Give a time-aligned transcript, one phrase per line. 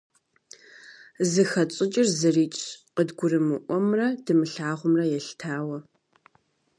[1.31, 2.65] Зыхэтщӏыкӏыр зырикӏщ,
[2.95, 5.77] къыдгурымыӏуэмрэ дымылъагъумрэ елъытауэ.